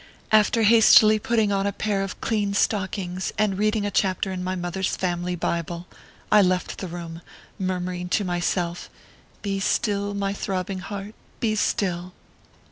After 0.31 0.63
hastily 0.63 1.19
putting 1.19 1.51
on 1.51 1.67
a 1.67 1.71
pair 1.71 2.01
of 2.01 2.19
clean 2.21 2.55
stockings 2.55 3.31
and 3.37 3.59
reading 3.59 3.85
a 3.85 3.91
chapter 3.91 4.31
in 4.31 4.43
my 4.43 4.55
mother 4.55 4.79
s 4.79 4.95
family 4.95 5.35
Bible, 5.35 5.85
I 6.31 6.41
left 6.41 6.79
the 6.79 6.87
room, 6.87 7.21
murmuring 7.59 8.09
to 8.17 8.23
myself," 8.25 8.89
Be 9.43 9.59
still, 9.59 10.15
my 10.15 10.33
throbbing 10.33 10.79
heart, 10.79 11.13
be 11.39 11.53
still." 11.55 12.13